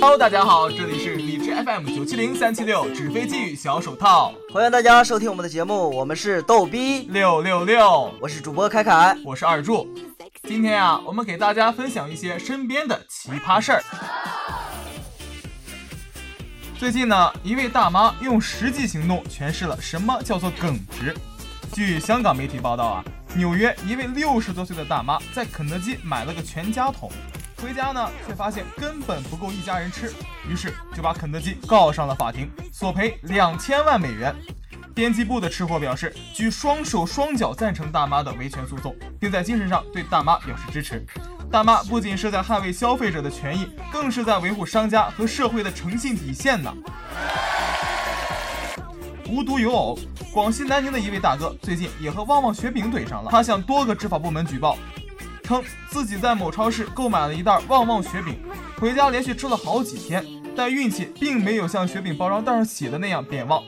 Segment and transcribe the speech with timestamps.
[0.00, 9.92] Hello，大家好，这里是理智 FM 九七零三七六纸飞机与小手套，欢迎大家收听我们的节目，我们是逗逼六六六，我是主播凯凯，我是二柱。
[10.44, 13.82] 今天啊，我们给大家分享一些身边的奇葩事儿。
[16.78, 21.12] 最近呢，一位大妈用实际行动诠释了什么叫做耿直。
[21.72, 23.04] 据香港媒体报道啊，
[23.34, 27.10] 纽约一位六十多岁的大妈在肯德基买了个全家桶，
[27.62, 30.12] 回家呢却发现根本不够一家人吃，
[30.48, 34.34] 于是就把肯德基告上了法庭，索赔两千万美元。
[34.94, 41.04] 编辑部的吃货表示，举双手双脚赞成大妈的维权诉讼，并在精神上对大妈表示支持。
[41.50, 46.72] 大妈不仅是在捍卫消费者的权益，更是在维护商家和社会的诚信底线呢。
[49.28, 49.98] 无独有偶，
[50.32, 53.30] 广西南宁的一位大哥最近也和旺旺雪饼怼上了。
[53.30, 54.76] 他向多个执法部门举报，
[55.48, 58.38] 称自己在某超市购买了一袋旺旺雪饼，
[58.78, 60.22] 回家连续吃了好几天，
[60.54, 63.62] 但运气并没有像雪饼包装袋上写的那样变旺。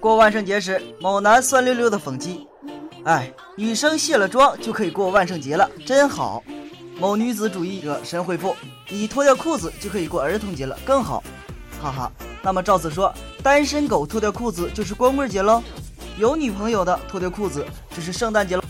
[0.00, 2.48] 过万圣节时，某男酸溜溜的讽击
[3.06, 6.42] ：“哎，女生卸了妆就可以过万圣节了，真好。”
[6.98, 8.56] 某女子主义者神回复
[8.90, 11.22] ：“你脱掉裤子就可以过儿童节了，更好。”
[11.80, 12.12] 哈哈。
[12.42, 15.62] 那么照此说，单身狗脱掉裤子就是光棍节喽？
[16.18, 18.61] 有女朋友的脱掉裤子就是圣诞节喽？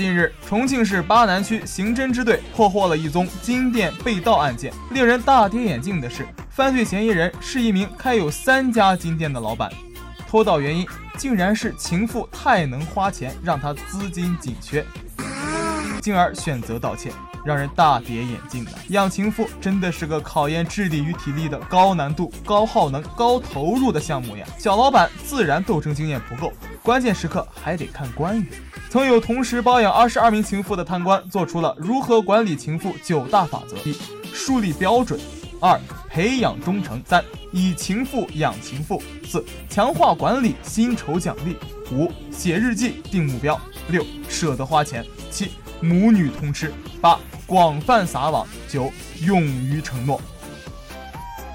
[0.00, 4.72] 近日，重庆市巴南区刑侦支队破获了一宗金店被盗案件。
[4.92, 9.70] 令人大跌眼镜的是，犯罪嫌疑人是一名开有三家金店的老板，
[10.26, 10.86] 偷盗原因
[11.18, 14.82] 竟然是情妇太能花钱，让他资金紧缺，
[16.00, 17.12] 进而选择盗窃，
[17.44, 18.72] 让人大跌眼镜的。
[18.88, 24.46] 养情妇真的是个考验智力与体力的高难度、高耗能、高投入的项目呀！
[24.58, 26.52] 小老板自然斗争经验不够，
[26.82, 28.46] 关键时刻还得看官员。
[28.88, 33.96] 曾有同时包养二十二名情妇的贪官，做出了如何管理情妇九大法则：一、
[34.32, 35.16] 树立标准；
[35.60, 41.54] 二、培养忠诚；三、以情妇养情妇；四、强化管理，薪酬奖励；
[41.92, 43.54] 五、写日记定目标；
[43.90, 50.20] 六、舍得花钱；七、母女通吃；八、广泛撒网；九、勇于承诺。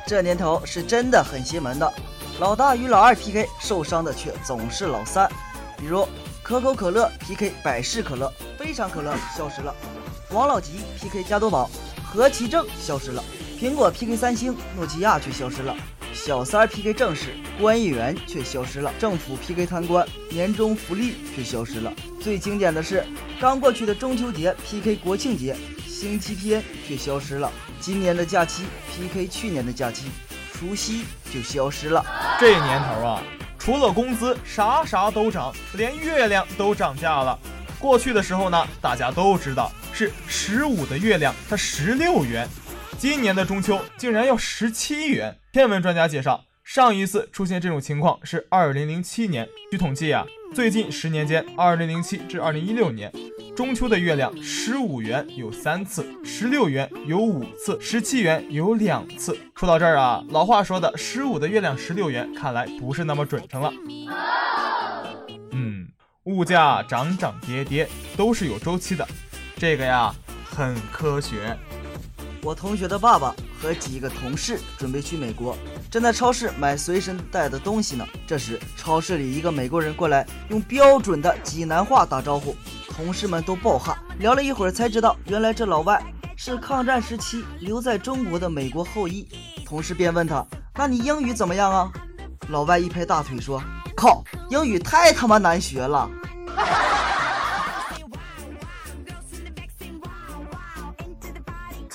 [0.08, 1.94] 这年头是真的很邪门的，
[2.40, 5.30] 老大与老二 PK，受伤的却总是老三，
[5.78, 6.08] 比如。
[6.44, 9.74] 可口可乐 PK 百事可乐，非常可乐消失了；
[10.30, 11.68] 王老吉 PK 加多宝，
[12.06, 13.24] 何其正消失了；
[13.60, 15.74] 苹果 PK 三星，诺基亚却消失了；
[16.14, 21.92] 小三儿 PK 正事，官议员却消失了；政府 PK 贪官，年终福利却消失了。
[22.26, 23.06] 最经典的是，
[23.40, 25.56] 刚过去的中秋节 PK 国庆节，
[25.86, 30.08] 星期天却消失了；今年的假期 PK 去年的假期，
[30.52, 32.04] 除夕就消失了。
[32.40, 33.22] 这年头啊！
[33.60, 37.38] 除了工资，啥啥都涨，连月亮都涨价了。
[37.78, 42.50] 过去的时候呢，大家都知道是十五的月亮，它十六元。
[42.98, 45.38] 今年的中秋竟然要十七元。
[45.52, 49.48] 天文专家介绍，上一次出现这种情况是二零零七年。
[49.70, 53.12] 据统计啊，最近十年间，二零零七至二零一六年。
[53.54, 59.38] 中秋的月亮十五元有三次，十六元有五次，十七元有两次。
[59.54, 63.74] 说到这儿啊，老话说的十五的月亮十六元，看来不是那么准成了。
[65.52, 65.90] 嗯，
[66.24, 69.06] 物价涨涨跌跌都是有周期的，
[69.58, 70.16] 这个呀
[70.50, 71.54] 很科学。
[72.42, 75.58] 我同学的爸爸和几个同事准备去美国，
[75.96, 78.06] 正在超市买随身带的东西呢。
[78.28, 82.54] 这时，超市里一个美国人过来，用标准的济南话打招呼。
[82.90, 86.04] 同事们都爆汗，聊了一会儿才知道，原来这老外
[86.36, 89.26] 是抗战时期留在中国的美国后裔。
[89.66, 90.46] 同事便问他
[90.76, 91.90] ：“那你英语怎么样啊？”
[92.52, 93.64] 老外一拍大腿说
[93.96, 96.10] ：“靠，英语太他妈难学了。”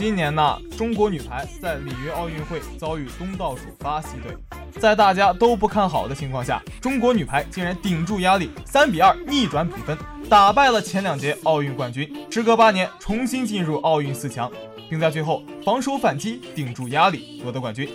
[0.00, 4.34] 今年呢，中国女排在里约奥运会遭遇东道主巴西队，
[4.80, 14.50] 在大家都不看好的情况下，中国女排竟然顶住压力，三比二逆转比分，打败了前两届奥运冠军，时隔八年重新进入奥运四强，
[14.88, 17.86] 并在最后防守反击，顶住压力夺得冠军。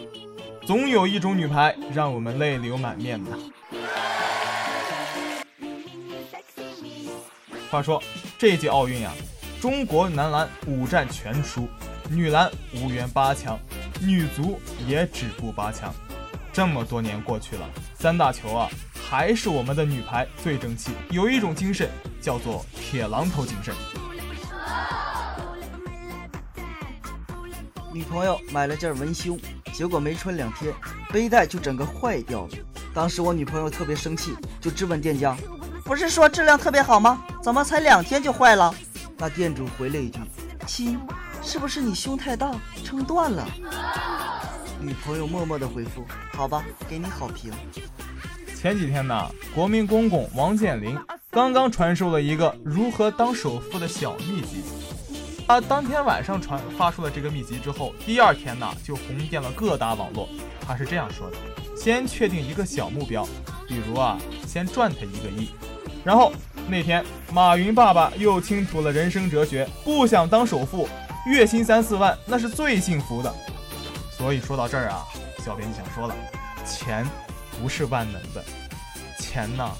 [0.64, 3.32] 总有一种女排让我们泪流满面呐。
[7.72, 8.00] 话说
[8.38, 9.12] 这届奥运呀，
[9.60, 11.68] 中国男篮五战全输。
[12.10, 13.60] 女篮无缘八强，
[14.00, 15.94] 女足也止步八强。
[16.54, 17.68] 这么多年过去了，
[18.00, 18.70] 三大球啊，
[19.10, 20.92] 还是我们的女排最争气。
[21.10, 21.90] 有一种精神
[22.22, 23.74] 叫做铁榔头精神。
[27.92, 29.40] 女朋友买了件文胸，
[29.74, 30.74] 结果没穿两天，
[31.12, 32.50] 背带就整个坏掉了。
[32.94, 35.36] 当时我女朋友特别生气，就质问店家
[35.84, 37.24] ：“不是说质量特别好吗？
[37.42, 38.74] 怎么才两天就坏了？”
[39.18, 40.20] 那店主回了一句
[40.68, 41.00] ：“亲。”
[41.46, 42.52] 是不是你胸太大
[42.84, 43.48] 撑断了？
[44.82, 46.04] 女朋友默默的回复：
[46.34, 47.54] 好吧，给你好评。
[48.56, 50.98] 前几天呢，国民公公王健林
[51.30, 54.64] 刚刚传授了一个如何当首富的小秘籍。
[55.48, 60.28] 他当天晚上传发出了这个秘籍之后，第二天呢就红遍了各大网络。
[60.60, 61.38] 他是这样说的：
[61.78, 63.24] 先确定一个小目标，
[63.68, 65.52] 比如啊，先赚他一个亿。
[66.04, 66.34] 然后
[66.68, 70.90] 那天马云爸爸又倾吐了人生哲学：不想当首富，
[71.26, 73.34] 月薪三四万那是最幸福的。
[74.18, 75.06] 所以说到这儿啊，
[75.44, 76.16] 小编就想说了，
[76.66, 77.06] 钱
[77.60, 78.44] 不是万能的，
[79.20, 79.72] 钱呢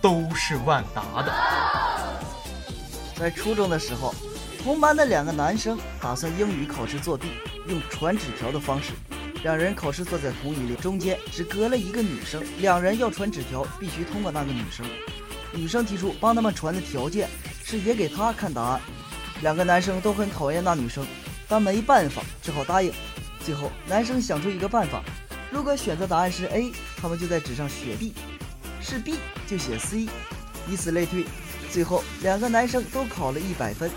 [0.00, 1.32] 都是万达的。
[3.16, 4.14] 在初中的时候。
[4.62, 7.28] 同班的两个男生打算英语考试作弊，
[7.68, 8.92] 用传纸条的方式。
[9.42, 12.42] 两人考试坐在同一列，中间只隔了一个女生。
[12.60, 14.86] 两人要传纸条，必须通过那个女生。
[15.52, 17.28] 女生提出帮他们传的条件
[17.62, 18.80] 是也给她看答案。
[19.42, 21.06] 两个男生都很讨厌那女生，
[21.48, 22.92] 但没办法，只好答应。
[23.40, 25.02] 最后，男生想出一个办法：
[25.50, 28.12] 如果选择答案是 A，他们就在纸上写 B；
[28.80, 29.16] 是 B
[29.46, 30.08] 就写 C，
[30.68, 31.24] 以此类推。
[31.70, 33.90] 最后，两个男生都考了一百分。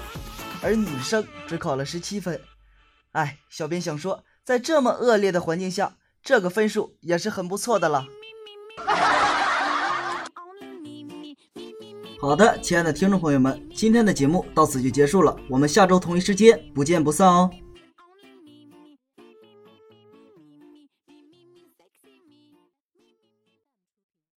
[0.63, 2.42] 而女生只考了十七分，
[3.12, 8.07] 哎，小编想说，在这么恶劣的环境下，这个分数也是很不错的了。
[12.19, 17.47] 好的，亲爱的听众朋友们，今天的节目到此就结束了，我们下周同一时间不见不散哦。